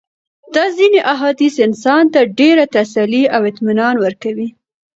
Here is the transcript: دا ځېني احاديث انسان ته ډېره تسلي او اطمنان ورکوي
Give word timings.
دا 0.55 0.65
ځېني 0.75 1.01
احاديث 1.13 1.55
انسان 1.67 2.03
ته 2.13 2.19
ډېره 2.39 2.65
تسلي 2.75 3.23
او 3.35 3.41
اطمنان 3.51 3.95
ورکوي 4.03 4.47